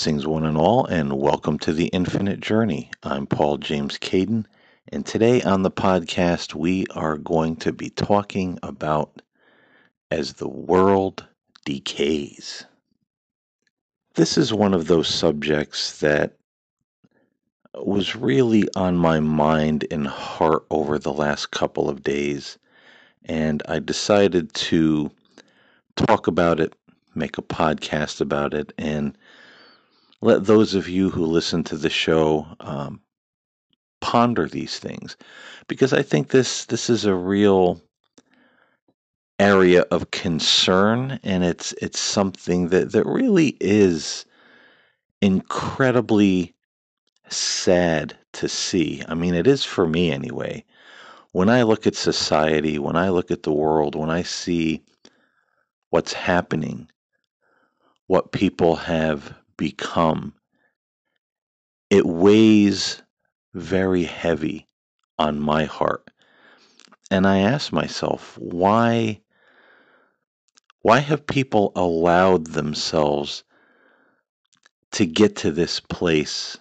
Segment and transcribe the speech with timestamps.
[0.00, 2.90] Blessings, one and all, and welcome to the Infinite Journey.
[3.02, 4.46] I'm Paul James Caiden,
[4.88, 9.20] and today on the podcast, we are going to be talking about
[10.10, 11.26] as the world
[11.66, 12.64] decays.
[14.14, 16.38] This is one of those subjects that
[17.74, 22.56] was really on my mind and heart over the last couple of days,
[23.26, 25.10] and I decided to
[25.96, 26.74] talk about it,
[27.14, 29.14] make a podcast about it, and
[30.22, 33.00] let those of you who listen to the show um,
[34.00, 35.16] ponder these things
[35.68, 37.80] because I think this this is a real
[39.38, 44.24] area of concern and it's it's something that that really is
[45.22, 46.54] incredibly
[47.28, 49.02] sad to see.
[49.08, 50.64] I mean it is for me anyway.
[51.32, 54.82] When I look at society, when I look at the world, when I see
[55.90, 56.88] what's happening,
[58.08, 60.32] what people have become,
[61.90, 63.02] it weighs
[63.52, 64.66] very heavy
[65.18, 66.10] on my heart.
[67.10, 69.20] And I ask myself, why
[70.80, 73.44] why have people allowed themselves
[74.92, 76.56] to get to this place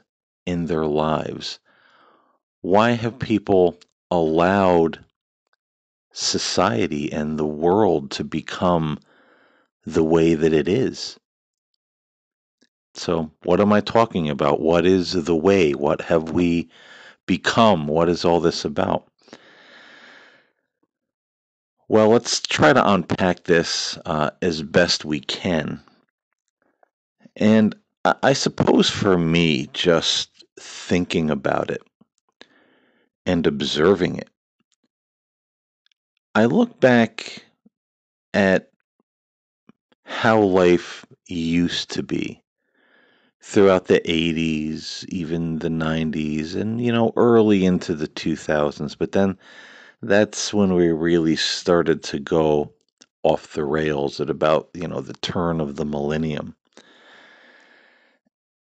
[0.46, 1.60] in their lives?
[2.60, 3.78] Why have people
[4.12, 5.06] allowed
[6.12, 9.00] society and the world to become
[9.86, 11.18] the way that it is?
[12.96, 14.62] So, what am I talking about?
[14.62, 15.74] What is the way?
[15.74, 16.70] What have we
[17.28, 17.88] become?
[17.88, 19.08] What is all this about?
[21.88, 25.82] Well, let's try to unpack this uh, as best we can.
[27.36, 27.76] And
[28.24, 31.82] I suppose for me, just thinking about it
[33.26, 34.30] and observing it,
[36.36, 37.44] I look back
[38.34, 38.72] at
[40.04, 42.44] how life used to be
[43.42, 48.98] throughout the 80s, even the 90s, and you know, early into the 2000s.
[48.98, 49.38] But then
[50.02, 52.74] that's when we really started to go
[53.24, 56.56] off the rails at about, you know, the turn of the millennium.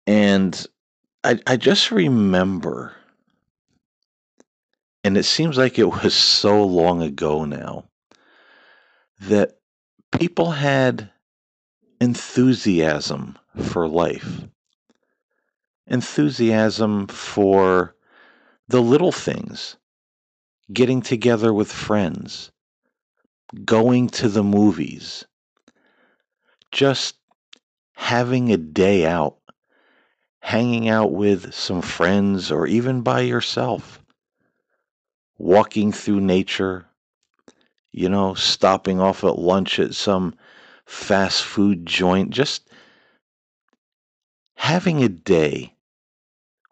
[0.06, 0.66] And
[1.24, 2.94] I, I just remember,
[5.04, 7.86] and it seems like it was so long ago now,
[9.22, 9.58] that
[10.12, 11.10] people had
[12.02, 14.42] enthusiasm for life
[15.88, 17.96] enthusiasm for
[18.68, 19.78] the little things
[20.72, 22.52] getting together with friends,
[23.66, 25.26] going to the movies,
[26.72, 27.16] just
[27.94, 29.38] having a day out,
[30.40, 34.02] hanging out with some friends or even by yourself,
[35.38, 36.86] walking through nature,
[37.92, 40.34] you know, stopping off at lunch at some
[40.86, 42.70] fast food joint, just
[44.56, 45.73] having a day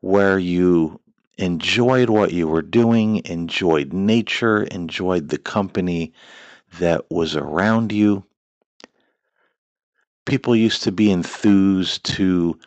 [0.01, 0.99] where you
[1.37, 6.13] enjoyed what you were doing, enjoyed nature, enjoyed the company
[6.79, 8.23] that was around you.
[10.25, 12.59] People used to be enthused to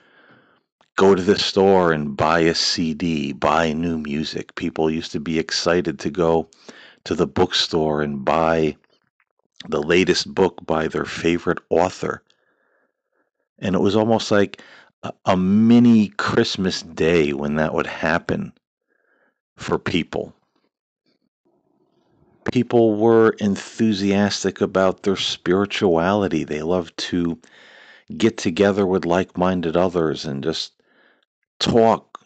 [0.96, 4.54] go to the store and buy a CD, buy new music.
[4.54, 6.48] People used to be excited to go
[7.04, 8.76] to the bookstore and buy
[9.68, 12.22] the latest book by their favorite author.
[13.58, 14.62] And it was almost like
[15.24, 18.52] a, mini Christmas day when that would happen
[19.56, 20.34] for people.
[22.52, 26.44] People were enthusiastic about their spirituality.
[26.44, 27.38] They loved to
[28.16, 30.72] get together with like minded others and just
[31.58, 32.20] talk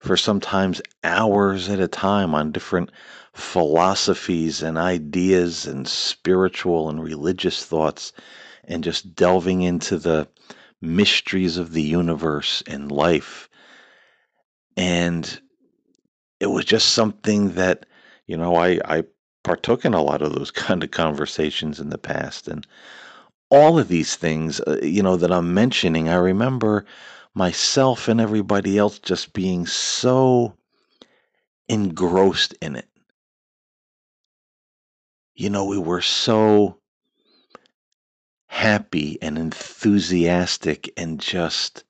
[0.00, 2.90] for sometimes hours at a time on different
[3.32, 8.12] philosophies and ideas and spiritual and religious thoughts
[8.64, 10.28] and just delving into the
[10.84, 13.48] mysteries of the universe and life.
[14.76, 15.40] And
[16.40, 17.86] it was just something that,
[18.26, 19.04] you know, I, I
[19.42, 22.48] partook in a lot of those kind of conversations in the past.
[22.48, 22.66] And
[23.50, 26.84] all of these things, uh, you know, that I'm mentioning, I remember
[27.34, 30.54] myself and everybody else just being so
[31.68, 32.88] engrossed in it.
[35.34, 36.78] You know, we were so
[38.54, 41.82] happy and enthusiastic and just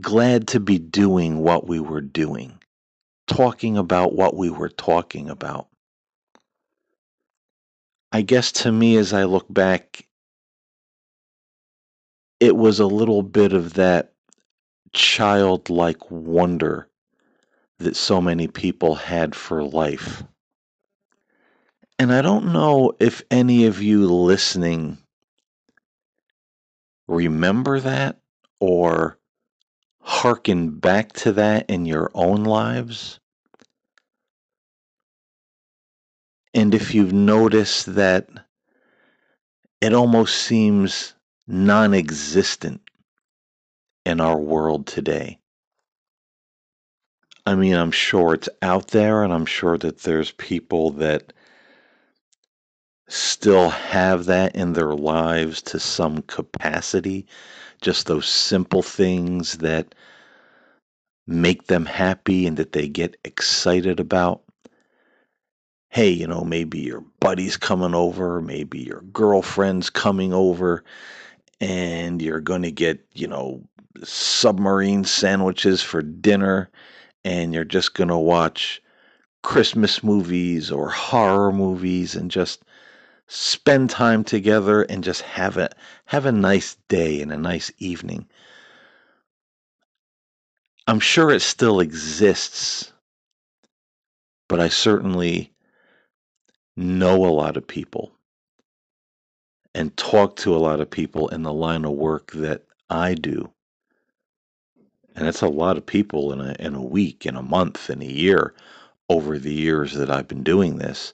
[0.00, 2.58] glad to be doing what we were doing,
[3.26, 5.68] talking about what we were talking about.
[8.10, 10.08] I guess to me, as I look back,
[12.40, 14.14] it was a little bit of that
[14.94, 16.88] childlike wonder
[17.80, 20.24] that so many people had for life.
[21.98, 24.98] And I don't know if any of you listening
[27.08, 28.20] remember that
[28.60, 29.18] or
[30.00, 33.20] hearken back to that in your own lives?
[36.54, 38.28] And if you've noticed that
[39.80, 41.14] it almost seems
[41.46, 42.80] non existent
[44.04, 45.38] in our world today.
[47.44, 51.32] I mean, I'm sure it's out there, and I'm sure that there's people that
[53.08, 57.26] still have that in their lives to some capacity.
[57.80, 59.94] Just those simple things that
[61.26, 64.42] make them happy and that they get excited about.
[65.90, 70.84] Hey, you know, maybe your buddy's coming over, maybe your girlfriend's coming over,
[71.60, 73.62] and you're going to get, you know,
[74.02, 76.70] submarine sandwiches for dinner,
[77.24, 78.82] and you're just going to watch
[79.42, 82.64] Christmas movies or horror movies and just
[83.28, 85.70] spend time together and just have a
[86.06, 88.26] have a nice day and a nice evening.
[90.86, 92.92] I'm sure it still exists,
[94.48, 95.52] but I certainly
[96.76, 98.12] know a lot of people
[99.74, 103.50] and talk to a lot of people in the line of work that I do.
[105.16, 108.02] And it's a lot of people in a in a week, in a month, in
[108.02, 108.54] a year
[109.08, 111.12] over the years that I've been doing this.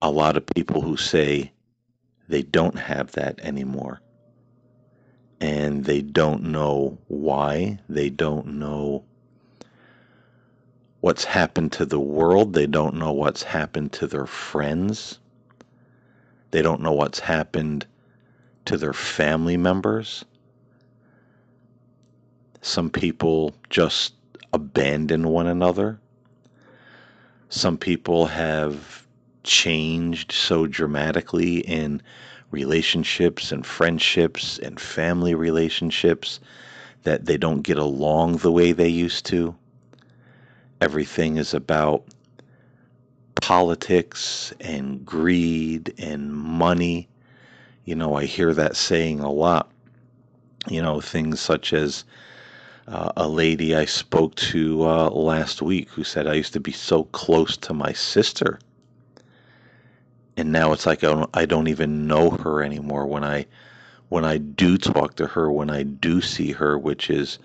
[0.00, 1.52] A lot of people who say
[2.28, 4.00] they don't have that anymore.
[5.40, 7.80] And they don't know why.
[7.88, 9.04] They don't know
[11.00, 12.52] what's happened to the world.
[12.52, 15.18] They don't know what's happened to their friends.
[16.50, 17.86] They don't know what's happened
[18.66, 20.24] to their family members.
[22.62, 24.14] Some people just
[24.52, 25.98] abandon one another.
[27.48, 29.07] Some people have
[29.48, 32.02] changed so dramatically in
[32.50, 36.38] relationships and friendships and family relationships
[37.02, 39.54] that they don't get along the way they used to.
[40.80, 42.04] Everything is about
[43.40, 47.08] politics and greed and money.
[47.84, 49.70] You know, I hear that saying a lot.
[50.68, 52.04] You know, things such as
[52.86, 56.72] uh, a lady I spoke to uh, last week who said, I used to be
[56.72, 58.58] so close to my sister.
[60.38, 63.46] And now it's like I don't, I don't even know her anymore when I
[64.08, 67.40] when I do talk to her, when I do see her, which is,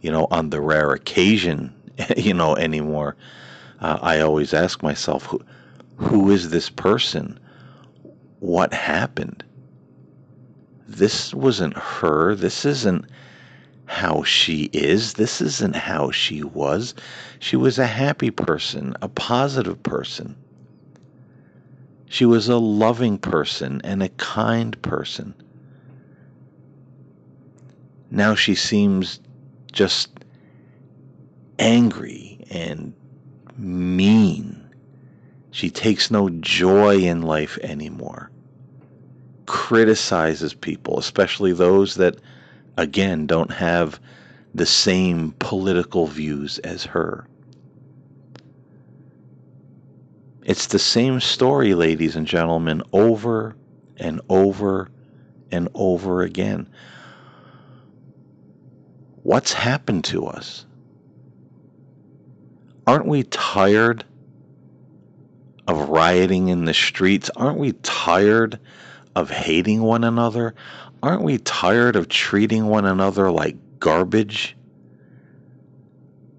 [0.00, 1.74] you know, on the rare occasion,
[2.16, 3.16] you know, anymore.
[3.80, 5.44] Uh, I always ask myself, who,
[5.96, 7.36] who is this person?
[8.38, 9.42] What happened?
[10.86, 12.36] This wasn't her.
[12.36, 13.06] This isn't
[13.86, 15.14] how she is.
[15.14, 16.94] This isn't how she was.
[17.40, 20.36] She was a happy person, a positive person.
[22.08, 25.34] She was a loving person and a kind person.
[28.10, 29.20] Now she seems
[29.72, 30.08] just
[31.58, 32.94] angry and
[33.56, 34.62] mean.
[35.50, 38.30] She takes no joy in life anymore.
[39.46, 42.16] Criticizes people, especially those that
[42.76, 44.00] again, don't have
[44.54, 47.26] the same political views as her.
[50.46, 53.56] It's the same story, ladies and gentlemen, over
[53.96, 54.88] and over
[55.50, 56.68] and over again.
[59.24, 60.64] What's happened to us?
[62.86, 64.04] Aren't we tired
[65.66, 67.28] of rioting in the streets?
[67.34, 68.60] Aren't we tired
[69.16, 70.54] of hating one another?
[71.02, 74.55] Aren't we tired of treating one another like garbage?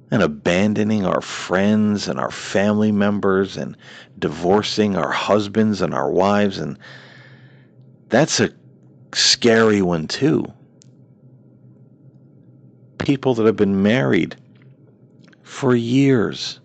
[0.10, 3.76] And abandoning our friends and our family members and
[4.18, 6.58] divorcing our husbands and our wives.
[6.60, 6.78] And
[8.08, 8.52] that's a
[9.14, 10.46] scary one, too.
[13.00, 14.36] People that have been married
[15.44, 16.60] for years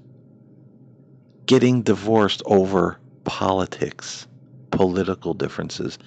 [1.47, 4.27] getting divorced over politics,
[4.71, 5.99] political differences.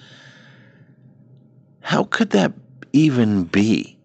[1.80, 2.52] How could that
[2.92, 3.95] even be?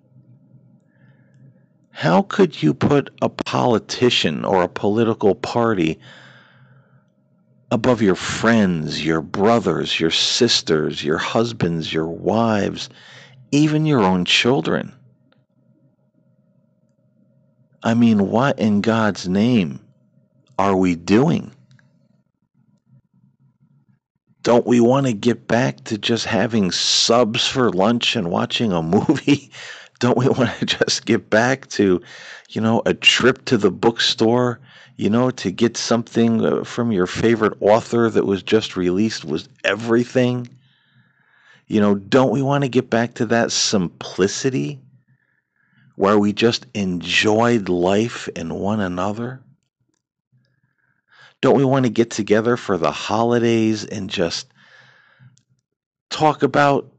[1.92, 6.00] How could you put a politician or a political party
[7.70, 12.90] above your friends, your brothers, your sisters, your husbands, your wives,
[13.52, 14.94] even your own children?
[17.84, 19.80] I mean, what in God's name
[20.58, 21.52] are we doing?
[24.44, 28.82] don't we want to get back to just having subs for lunch and watching a
[28.82, 29.52] movie?
[30.02, 32.02] Don't we want to just get back to,
[32.50, 34.60] you know, a trip to the bookstore,
[34.98, 39.48] you know, to get something uh, from your favorite author that was just released was
[39.64, 40.50] everything?
[41.68, 44.82] You know, don't we want to get back to that simplicity?
[46.02, 49.40] where we just enjoyed life and one another?
[51.42, 54.52] Don't we want to get together for the holidays and just
[56.10, 56.91] talk about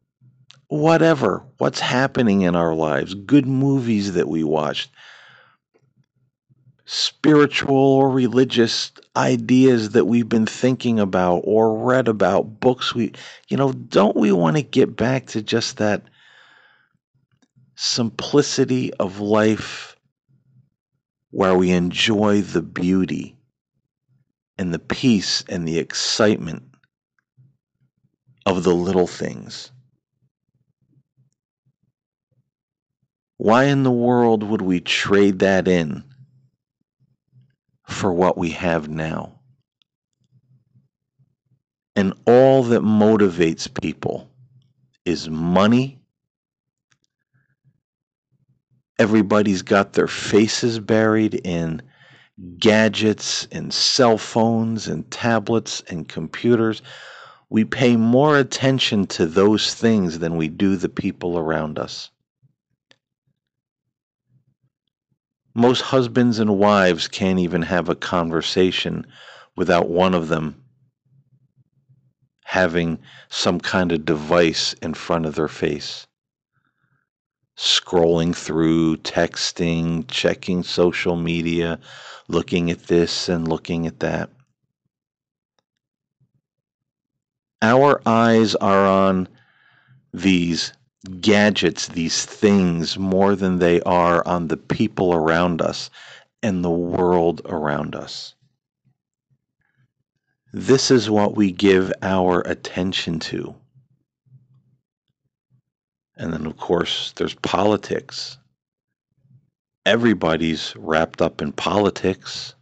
[0.72, 4.90] whatever, what's happening in our lives, good movies that we watched,
[6.86, 13.12] spiritual or religious ideas that we've been thinking about or read about, books we,
[13.48, 16.04] you know, don't we want to get back to just that
[17.74, 19.94] simplicity of life
[21.32, 23.36] where we enjoy the beauty
[24.56, 26.62] and the peace and the excitement
[28.46, 29.70] of the little things?
[33.42, 36.04] Why in the world would we trade that in
[37.88, 39.40] for what we have now?
[41.96, 44.30] And all that motivates people
[45.04, 45.98] is money.
[49.00, 51.82] Everybody's got their faces buried in
[52.60, 56.80] gadgets and cell phones and tablets and computers.
[57.50, 62.11] We pay more attention to those things than we do the people around us.
[65.54, 69.06] Most husbands and wives can't even have a conversation
[69.56, 70.62] without one of them
[72.44, 72.98] having
[73.30, 76.06] some kind of device in front of their face.
[77.56, 81.78] Scrolling through, texting, checking social media,
[82.28, 84.28] looking at this and looking at that.
[87.62, 89.28] Our eyes are on
[90.12, 90.72] these
[91.20, 95.90] gadgets, these things, more than they are on the people around us
[96.42, 98.34] and the world around us.
[100.52, 103.54] This is what we give our attention to.
[106.16, 108.38] And then, of course, there's politics.
[109.86, 112.54] Everybody's wrapped up in politics.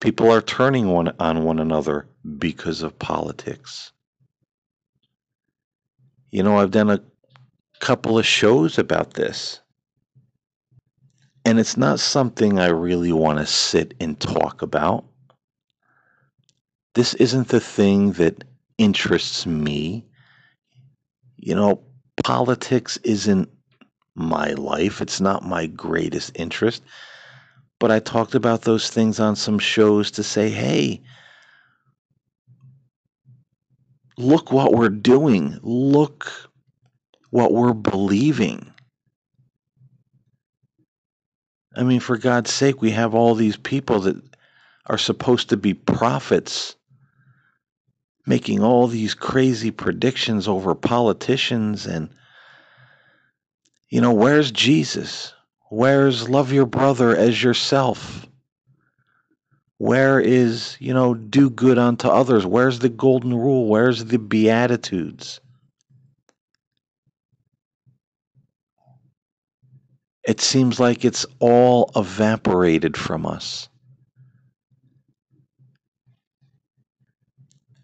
[0.00, 2.06] People are turning one on one another
[2.38, 3.92] because of politics.
[6.32, 7.00] You know, I've done a
[7.78, 9.60] couple of shows about this.
[11.44, 15.04] And it's not something I really want to sit and talk about.
[16.94, 18.44] This isn't the thing that
[18.78, 20.06] interests me.
[21.36, 21.82] You know,
[22.24, 23.50] politics isn't
[24.14, 26.82] my life, it's not my greatest interest.
[27.78, 31.02] But I talked about those things on some shows to say, hey,
[34.16, 35.58] look what we're doing.
[35.62, 36.30] Look
[37.30, 38.72] what we're believing.
[41.74, 44.16] I mean, for God's sake, we have all these people that
[44.86, 46.76] are supposed to be prophets
[48.26, 52.08] making all these crazy predictions over politicians and
[53.88, 55.32] you know where's jesus
[55.70, 58.26] where's love your brother as yourself
[59.82, 62.46] where is, you know, do good unto others?
[62.46, 63.66] Where's the golden rule?
[63.66, 65.40] Where's the beatitudes?
[70.24, 73.68] It seems like it's all evaporated from us.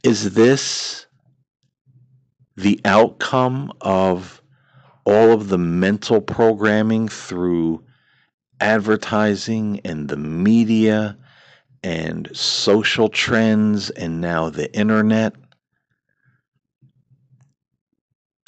[0.05, 1.07] Is this
[2.57, 4.41] the outcome of
[5.05, 7.83] all of the mental programming through
[8.61, 11.19] advertising and the media
[11.83, 15.35] and social trends and now the internet.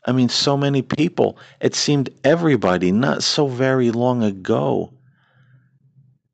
[0.07, 1.39] I mean, so many people.
[1.61, 4.93] It seemed everybody, not so very long ago,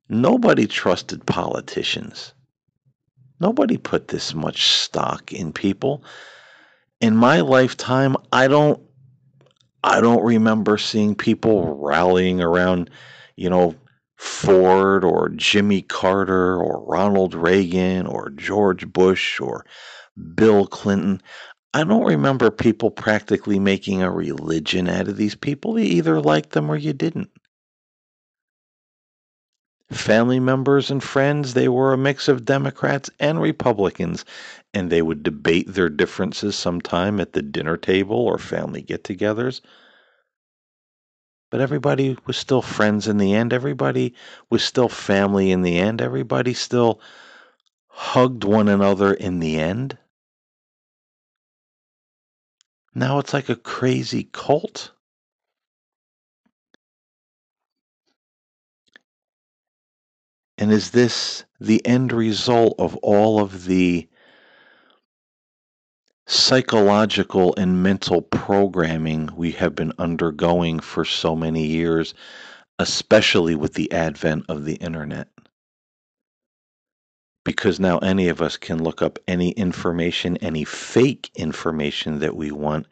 [0.08, 2.32] nobody trusted politicians.
[3.40, 6.04] Nobody put this much stock in people.
[7.00, 8.80] In my lifetime, I don't
[9.84, 12.90] I don't remember seeing people rallying around,
[13.36, 13.76] you know,
[14.16, 19.64] Ford or Jimmy Carter or Ronald Reagan or George Bush or
[20.34, 21.20] Bill Clinton.
[21.74, 25.78] I don't remember people practically making a religion out of these people.
[25.78, 27.30] You either liked them or you didn't.
[29.90, 34.24] Family members and friends, they were a mix of Democrats and Republicans,
[34.74, 39.60] and they would debate their differences sometime at the dinner table or family get togethers.
[41.56, 43.54] But everybody was still friends in the end.
[43.54, 44.14] Everybody
[44.50, 46.02] was still family in the end.
[46.02, 47.00] Everybody still
[47.86, 49.96] hugged one another in the end.
[52.94, 54.92] Now it's like a crazy cult.
[60.58, 64.06] And is this the end result of all of the
[66.26, 72.14] psychological and mental programming we have been undergoing for so many years,
[72.78, 75.28] especially with the advent of the internet.
[77.44, 82.50] Because now any of us can look up any information, any fake information that we
[82.50, 82.88] want,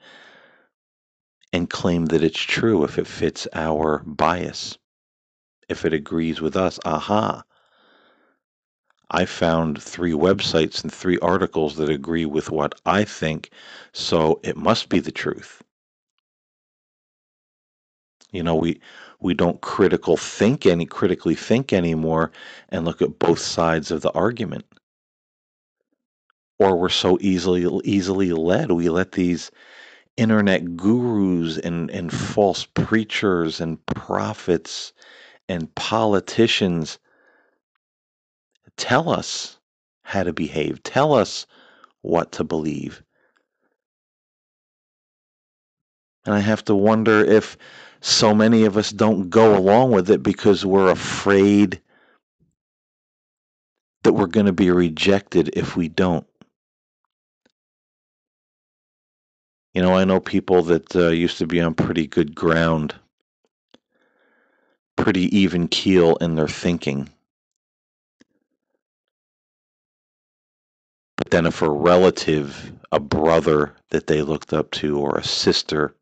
[1.53, 4.79] and claim that it's true if it fits our bias,
[5.69, 6.79] if it agrees with us.
[6.85, 7.43] Aha!
[9.11, 13.51] I found three websites and three articles that agree with what I think,
[13.93, 15.63] so it must be the truth.
[18.33, 18.81] You know, we
[19.21, 22.33] we don't critical think any critically think anymore
[22.71, 24.65] and look at both sides of the argument.
[26.59, 28.73] Or we're so easily easily led.
[28.73, 29.51] We let these
[30.17, 34.93] internet gurus and, and false preachers and prophets
[35.49, 36.99] and politicians
[38.77, 39.59] tell us
[40.03, 41.47] how to behave, tell us
[42.03, 43.03] what to believe.
[46.27, 47.57] And I have to wonder if
[48.01, 51.81] so many of us don't go along with it because we're afraid
[54.03, 56.27] that we're going to be rejected if we don't.
[59.73, 62.95] You know, I know people that uh, used to be on pretty good ground,
[64.97, 67.09] pretty even keel in their thinking.
[71.17, 75.95] But then, if a relative, a brother that they looked up to, or a sister,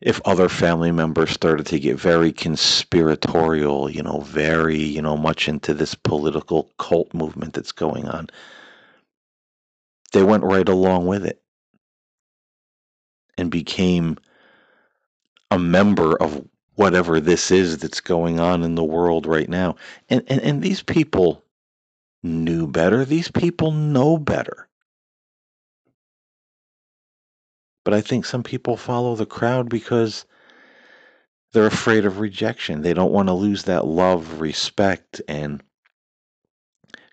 [0.00, 5.48] if other family members started to get very conspiratorial, you know, very, you know, much
[5.48, 8.28] into this political cult movement that's going on,
[10.12, 11.42] they went right along with it
[13.36, 14.16] and became
[15.50, 19.76] a member of whatever this is that's going on in the world right now.
[20.10, 21.43] And and, and these people
[22.24, 23.04] knew better.
[23.04, 24.68] These people know better.
[27.84, 30.24] But I think some people follow the crowd because
[31.52, 32.82] they're afraid of rejection.
[32.82, 35.62] They don't want to lose that love, respect, and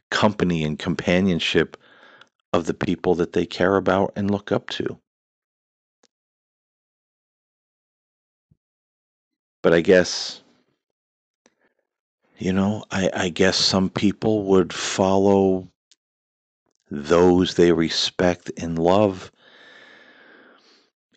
[0.10, 1.78] company and companionship
[2.54, 4.98] of the people that they care about and look up to.
[9.64, 10.41] But I guess
[12.42, 15.68] you know, I, I guess some people would follow
[16.90, 19.32] those they respect and love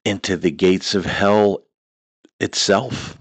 [0.04, 1.64] into the gates of hell
[2.40, 3.16] itself.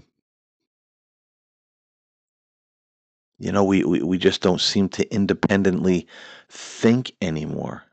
[3.38, 6.06] You know, we, we, we just don't seem to independently
[6.50, 7.84] think anymore.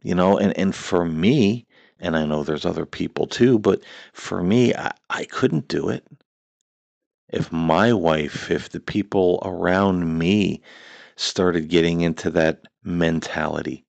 [0.00, 1.66] You know, and, and for me,
[1.98, 6.06] and I know there's other people too, but for me, I, I couldn't do it
[7.28, 10.62] if my wife, if the people around me
[11.16, 13.84] started getting into that mentality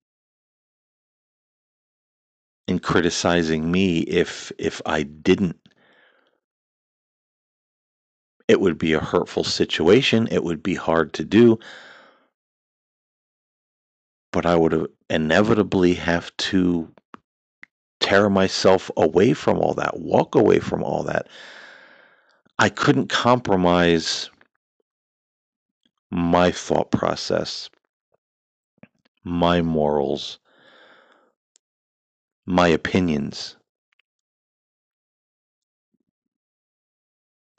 [2.67, 5.57] and criticizing me if if I didn't
[8.47, 10.27] it would be a hurtful situation.
[10.31, 11.59] It would be hard to do.
[14.31, 16.91] But I would inevitably have to
[17.99, 21.27] tear myself away from all that walk away from all that
[22.57, 24.29] I couldn't compromise
[26.09, 27.69] my thought process,
[29.23, 30.39] my morals,
[32.45, 33.57] my opinions.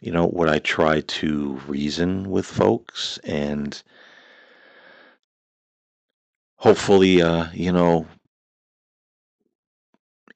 [0.01, 3.83] You know, would I try to reason with folks and
[6.57, 8.07] hopefully, uh, you know,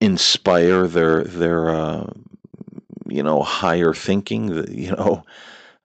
[0.01, 2.13] inspire their their uh,
[3.11, 5.25] you know higher thinking you know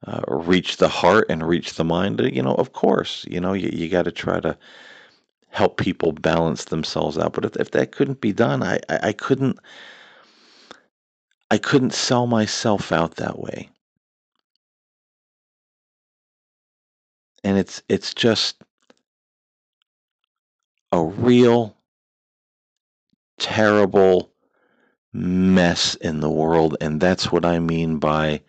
[0.08, 3.70] uh, reach the heart and reach the mind you know of course you know you,
[3.74, 4.58] you got to try to
[5.50, 7.34] help people balance themselves out.
[7.34, 9.58] But if, if that couldn't be done I, I i couldn't
[11.52, 13.70] i couldn't sell myself out that way.
[17.44, 18.64] And it's it's just
[20.92, 21.78] a real
[23.38, 24.32] terrible
[25.16, 28.42] mess in the world, and that's what I mean by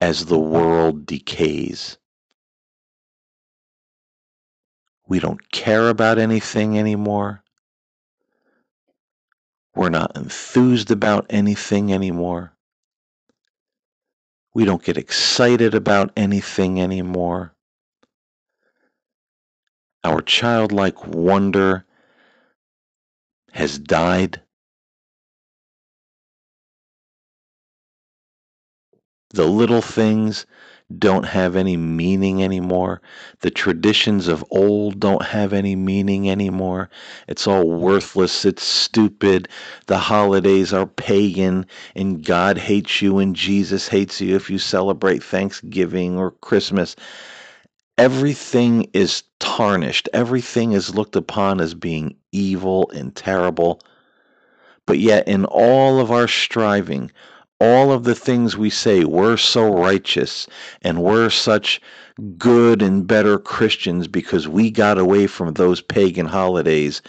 [0.00, 1.98] as the world decays.
[5.06, 7.42] We don't care about anything anymore.
[9.74, 12.52] We're not enthused about anything anymore.
[14.54, 17.54] We don't get excited about anything anymore.
[20.04, 21.84] Our childlike wonder
[23.52, 24.43] has died.
[29.30, 30.46] The little things
[30.98, 33.00] don't have any meaning anymore.
[33.40, 36.90] The traditions of old don't have any meaning anymore.
[37.26, 38.44] It's all worthless.
[38.44, 39.48] It's stupid.
[39.86, 45.22] The holidays are pagan, and God hates you, and Jesus hates you if you celebrate
[45.22, 46.96] Thanksgiving or Christmas.
[47.96, 50.08] Everything is tarnished.
[50.12, 53.80] Everything is looked upon as being evil and terrible.
[54.86, 57.10] But yet, in all of our striving,
[57.60, 60.46] all of the things we say, we're so righteous
[60.82, 61.80] and we're such
[62.38, 67.02] good and better Christians because we got away from those pagan holidays.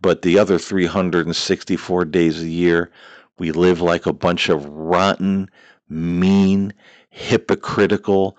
[0.00, 2.90] But the other 364 days a year,
[3.38, 5.50] we live like a bunch of rotten,
[5.88, 6.72] mean,
[7.10, 8.36] hypocritical,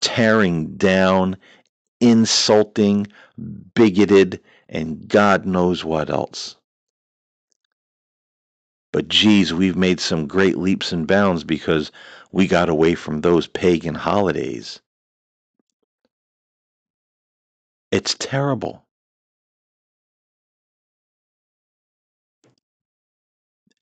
[0.00, 1.36] tearing down,
[2.00, 3.06] insulting,
[3.74, 6.56] bigoted, and God knows what else.
[8.96, 11.92] But geez, we've made some great leaps and bounds because
[12.32, 14.80] we got away from those pagan holidays.
[17.92, 18.86] It's terrible.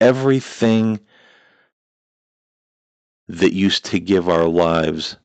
[0.01, 1.01] Everything
[3.27, 5.17] that used to give our lives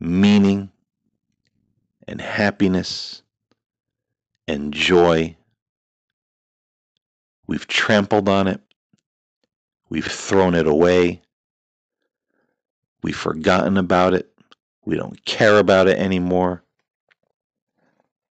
[0.00, 0.70] meaning
[2.06, 3.22] and happiness
[4.46, 5.36] and joy,
[7.46, 8.62] we've trampled on it
[9.90, 11.22] We've thrown it away.
[13.02, 14.30] We've forgotten about it.
[14.84, 16.62] We don't care about it anymore.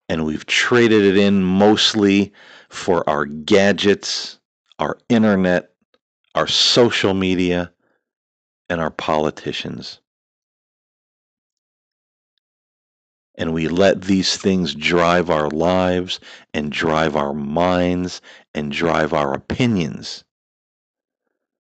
[0.10, 2.34] And we've traded it in mostly
[2.70, 4.40] for our gadgets,
[4.80, 5.72] our internet,
[6.36, 7.72] our social media,
[8.70, 10.02] and our politicians.
[13.38, 16.20] And we let these things drive our lives
[16.54, 18.22] and drive our minds
[18.54, 20.25] and drive our opinions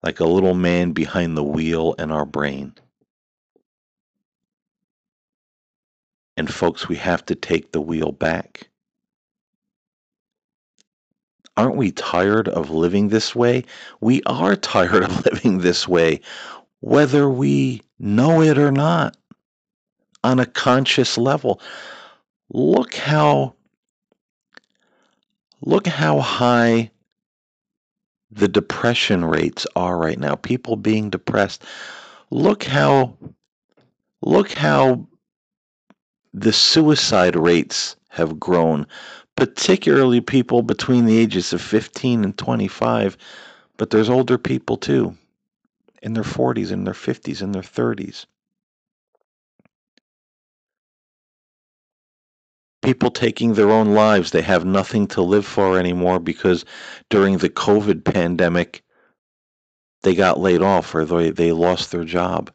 [0.04, 2.74] like a little man behind the wheel in our brain.
[6.38, 8.70] And folks, we have to take the wheel back.
[11.58, 13.66] Aren't we tired of living this way?
[14.00, 16.22] We are tired of living this way,
[16.82, 19.18] whether we know it or not,
[20.24, 21.60] on a conscious level.
[22.50, 23.56] Look how
[25.62, 26.92] look how high
[28.32, 31.64] the depression rates are right now, people being depressed.
[32.30, 33.18] Look how
[34.22, 35.08] look how
[36.34, 38.86] the suicide rates have grown,
[39.36, 43.18] particularly people between the ages of 15 and 25,
[43.78, 45.16] but there's older people too
[46.02, 48.26] in their 40s, in their 50s, in their 30s.
[52.82, 54.32] People taking their own lives.
[54.32, 56.66] They have nothing to live for anymore because
[57.10, 58.84] during the COVID pandemic,
[60.04, 62.52] they got laid off or they, they lost their job.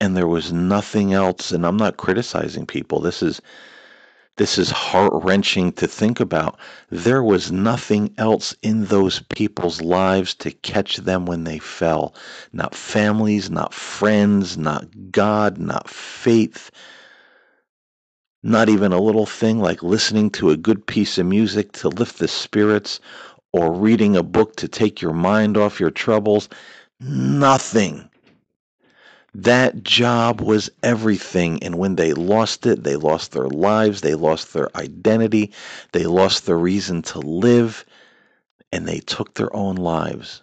[0.00, 3.00] And there was nothing else, and I'm not criticizing people.
[3.00, 3.40] This is
[4.36, 6.58] this is heart wrenching to think about.
[6.90, 12.14] There was nothing else in those people's lives to catch them when they fell.
[12.52, 16.70] Not families, not friends, not God, not faith.
[18.42, 22.18] Not even a little thing like listening to a good piece of music to lift
[22.18, 23.00] the spirits
[23.52, 26.48] or reading a book to take your mind off your troubles.
[27.00, 28.08] Nothing.
[29.38, 31.62] That job was everything.
[31.62, 35.52] And when they lost it, they lost their lives, they lost their identity,
[35.92, 37.84] they lost the reason to live,
[38.72, 40.42] and they took their own lives.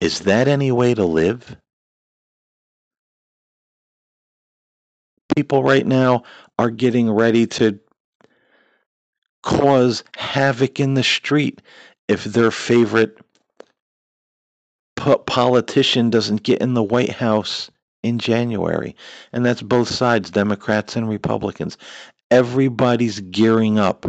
[0.00, 1.56] Is that any way to live?
[5.36, 6.24] People right now
[6.58, 7.78] are getting ready to
[9.44, 11.62] cause havoc in the street
[12.08, 13.18] if their favorite
[15.32, 17.70] politician doesn't get in the White House
[18.02, 18.94] in January.
[19.32, 21.78] And that's both sides, Democrats and Republicans.
[22.30, 24.04] Everybody's gearing up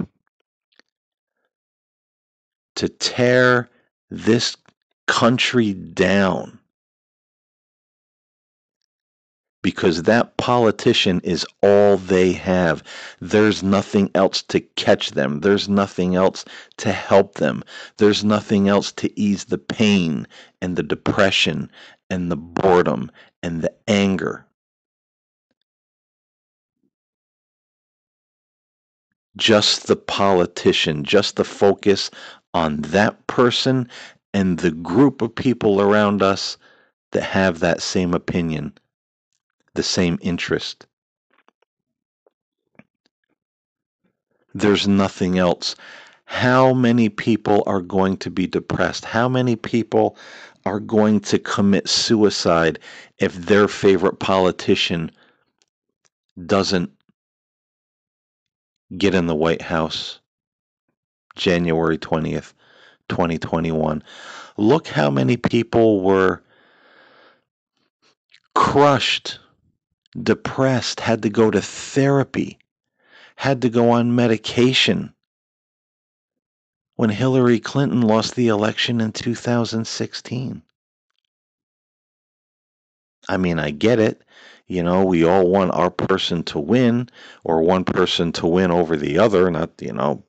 [2.76, 3.70] to tear
[4.10, 4.58] this
[5.08, 6.60] country down
[9.64, 12.84] because that politician is all they have.
[13.22, 15.40] There's nothing else to catch them.
[15.40, 16.46] There's nothing else
[16.78, 17.64] to help them.
[17.98, 20.28] There's nothing else to ease the pain
[20.62, 21.72] and the depression
[22.10, 23.10] and the boredom
[23.42, 24.46] and the anger.
[29.38, 32.12] Just the politician, just the focus
[32.54, 33.90] on that person
[34.34, 36.58] and the group of people around us
[37.14, 38.74] that have that same opinion
[39.76, 40.86] the same interest.
[44.54, 45.76] There's nothing else.
[46.26, 49.06] How many people are going to be depressed?
[49.06, 50.16] How many people
[50.66, 52.80] are going to commit suicide
[53.20, 55.12] if their favorite politician
[56.46, 56.92] doesn't
[58.98, 60.20] get in the White House
[61.36, 62.54] January 20th,
[63.10, 64.04] 2021.
[64.58, 66.44] Look how many people were
[68.56, 69.40] crushed,
[70.22, 72.60] depressed, had to go to therapy,
[73.36, 75.14] had to go on medication
[76.96, 80.62] when Hillary Clinton lost the election in 2016.
[83.30, 84.22] I mean, I get it.
[84.68, 87.10] You know, we all want our person to win
[87.44, 89.50] or one person to win over the other.
[89.50, 90.24] Not, you know,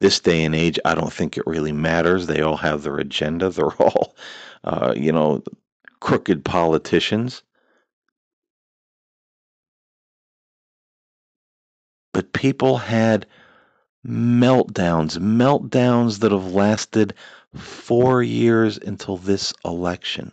[0.00, 2.26] this day and age, I don't think it really matters.
[2.26, 3.50] They all have their agenda.
[3.50, 4.16] They're all,
[4.64, 5.42] uh, you know,
[6.00, 7.42] crooked politicians.
[12.16, 13.26] But people had
[14.02, 17.12] meltdowns, meltdowns that have lasted
[17.54, 20.32] four years until this election.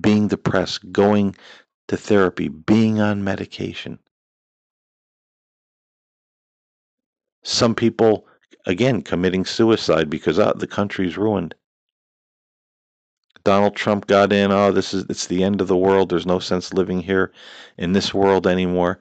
[0.00, 1.36] Being depressed, going
[1.86, 4.00] to therapy, being on medication.
[7.44, 8.26] Some people,
[8.66, 11.54] again, committing suicide because uh, the country's ruined.
[13.46, 16.08] Donald Trump got in, oh, this is it's the end of the world.
[16.08, 17.30] There's no sense living here
[17.78, 18.98] in this world anymore.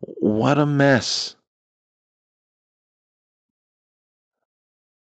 [0.00, 1.36] What a mess.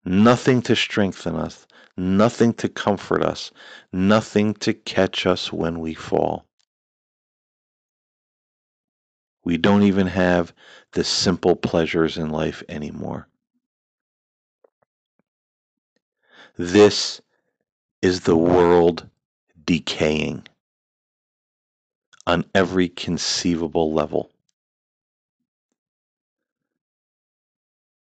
[0.04, 3.52] Nothing to strengthen us, nothing to comfort us,
[3.92, 6.48] nothing to catch us when we fall.
[9.46, 10.52] We don't even have
[10.94, 13.28] the simple pleasures in life anymore.
[16.58, 17.22] This
[18.04, 19.10] is the world
[19.66, 20.46] decaying
[22.28, 24.30] on every conceivable level.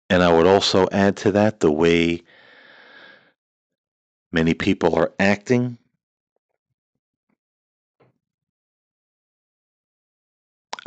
[0.09, 2.23] And I would also add to that the way
[4.31, 5.77] many people are acting.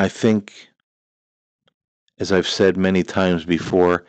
[0.01, 0.69] I think,
[2.19, 4.05] as I've said many times before,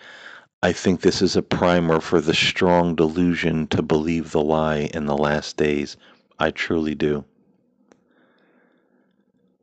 [0.64, 5.06] I think this is a primer for the strong delusion to believe the lie in
[5.06, 5.98] the last days.
[6.40, 7.26] I truly do.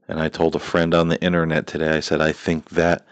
[0.07, 3.05] And I told a friend on the internet today, I said, I think that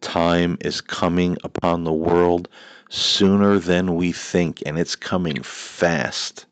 [0.00, 2.48] time is coming upon the world
[2.88, 6.46] sooner than we think, and it's coming fast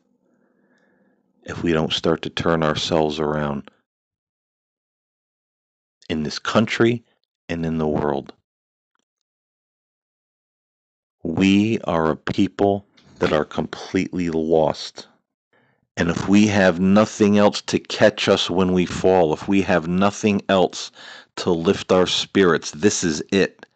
[1.44, 3.70] if we don't start to turn ourselves around
[6.10, 7.02] in this country
[7.48, 8.32] and in the world.
[11.34, 12.86] We are a people
[13.18, 15.08] that are completely lost.
[15.96, 19.88] And if we have nothing else to catch us when we fall, if we have
[19.88, 20.92] nothing else
[21.38, 22.70] to lift our spirits.
[22.70, 23.66] This is it.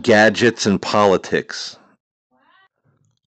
[0.00, 1.76] Gadgets and politics.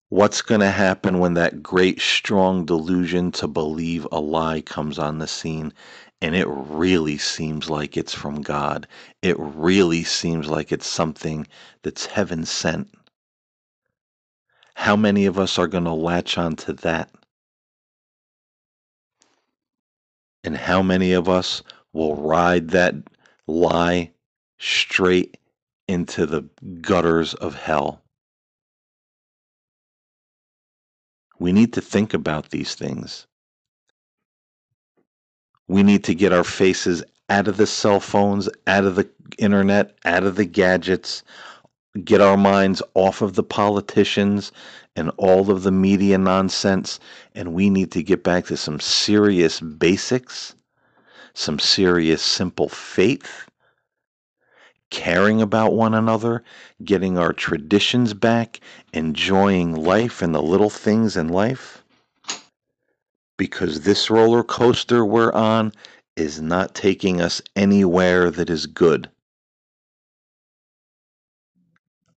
[0.09, 5.19] What's going to happen when that great, strong delusion to believe a lie comes on
[5.19, 5.75] the scene
[6.23, 8.87] and it really seems like it's from God?
[9.21, 11.47] It really seems like it's something
[11.83, 12.89] that's heaven sent.
[14.79, 17.11] How many of us are going to latch on to that?
[20.45, 22.95] And how many of us will ride that
[23.49, 24.13] lie
[24.59, 25.37] straight
[25.89, 26.43] into the
[26.81, 28.03] gutters of hell.
[31.41, 33.27] We need to think about these things.
[35.67, 39.99] We need to get our faces out of the cell phones, out of the internet,
[40.05, 41.25] out of the gadgets,
[42.05, 44.53] get our minds off of the politicians
[44.97, 47.01] and all of the media nonsense,
[47.35, 50.55] and we need to get back to some serious basics
[51.39, 53.49] some serious simple faith,
[54.91, 56.43] caring about one another,
[56.85, 58.59] getting our traditions back,
[58.93, 61.85] enjoying life and the little things in life.
[63.37, 65.73] Because this roller coaster we're on
[66.17, 69.09] is not taking us anywhere that is good.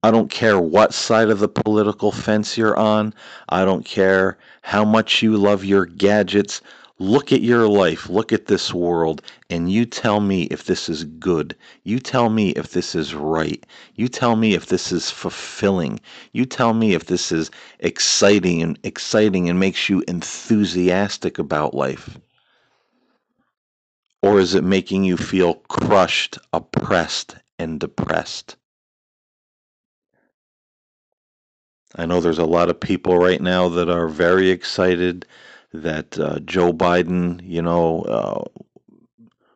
[0.03, 3.13] I don't care what side of the political fence you're on.
[3.49, 6.59] I don't care how much you love your gadgets.
[6.97, 11.03] Look at your life, look at this world, and you tell me if this is
[11.03, 11.55] good.
[11.83, 13.63] You tell me if this is right.
[13.93, 15.99] You tell me if this is fulfilling.
[16.31, 22.17] You tell me if this is exciting and exciting and makes you enthusiastic about life.
[24.23, 28.57] Or is it making you feel crushed, oppressed, and depressed?
[31.95, 35.25] I know there's a lot of people right now that are very excited
[35.73, 38.61] that uh, Joe Biden, you know, uh,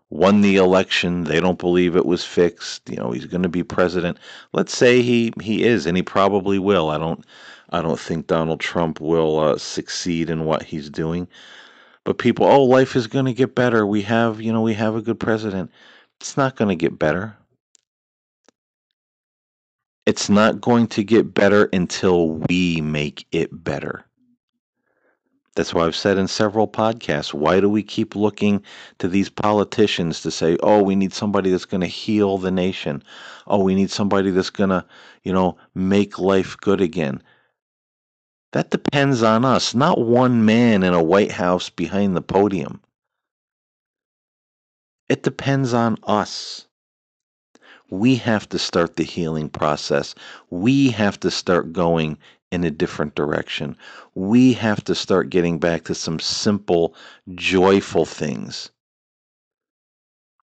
[0.09, 1.25] won the election.
[1.25, 2.89] They don't believe it was fixed.
[2.89, 4.17] You know, he's going to be president.
[4.53, 6.89] Let's say he he is, and he probably will.
[6.89, 7.25] I don't
[7.69, 11.27] I don't think Donald Trump will uh, succeed in what he's doing.
[12.03, 13.85] But people, oh, life is going to get better.
[13.85, 15.71] We have, you know, we have a good president.
[16.21, 17.35] It's not going to get better.
[20.05, 24.05] It's not going to get better until we make it better.
[25.55, 28.61] That's why I've said in several podcasts why do we keep looking
[28.99, 33.01] to these politicians to say, oh, we need somebody that's going to heal the nation?
[33.47, 34.85] Oh, we need somebody that's going to,
[35.23, 37.23] you know, make life good again.
[38.51, 42.81] That depends on us, not one man in a White House behind the podium.
[45.09, 46.64] It depends on us.
[47.91, 50.15] We have to start the healing process.
[50.49, 52.17] We have to start going
[52.51, 53.77] in a different direction.
[54.15, 56.95] We have to start getting back to some simple,
[57.35, 58.71] joyful things.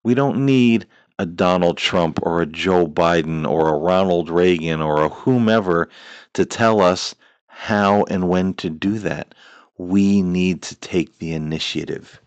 [0.04, 0.86] We don't need
[1.18, 5.88] a Donald Trump or a Joe Biden or a Ronald Reagan or a whomever
[6.34, 7.14] to tell us
[7.46, 9.34] how and when to do that.
[9.78, 12.21] We need to take the initiative.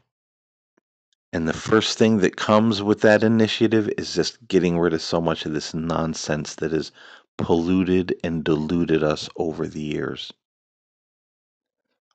[1.35, 5.19] And the first thing that comes with that initiative is just getting rid of so
[5.19, 6.93] much of this nonsense that has
[7.37, 10.31] polluted and deluded us over the years.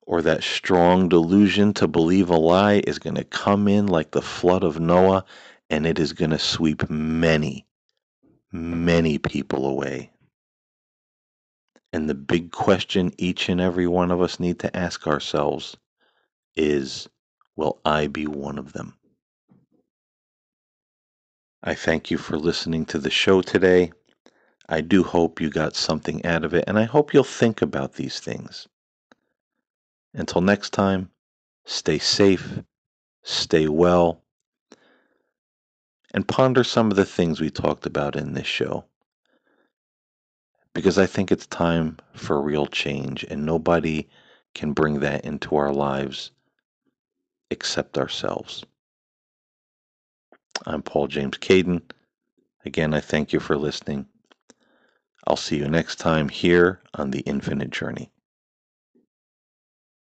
[0.01, 4.23] Or that strong delusion to believe a lie is going to come in like the
[4.23, 5.27] flood of Noah
[5.69, 7.67] and it is going to sweep many,
[8.51, 10.13] many people away.
[11.93, 15.77] And the big question each and every one of us need to ask ourselves
[16.57, 17.07] is
[17.55, 18.95] Will I be one of them?
[21.62, 23.92] I thank you for listening to the show today.
[24.66, 27.94] I do hope you got something out of it, and I hope you'll think about
[27.94, 28.66] these things.
[30.14, 31.11] Until next time,
[31.66, 32.61] stay safe,
[33.23, 34.23] stay well,
[36.14, 38.87] and ponder some of the things we talked about in this show.
[40.73, 44.09] Because I think it's time for real change, and nobody
[44.55, 46.31] can bring that into our lives
[47.51, 48.64] except ourselves.
[50.66, 51.83] I'm Paul James Caiden.
[52.64, 54.07] Again, I thank you for listening.
[55.27, 58.12] I'll see you next time here on The Infinite Journey.